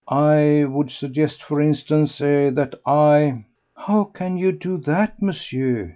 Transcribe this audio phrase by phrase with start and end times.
[0.07, 2.19] I would suggest, for instance...
[2.21, 2.49] er...
[2.55, 3.45] that I..."
[3.85, 5.89] "How can you do that, Monsieur?"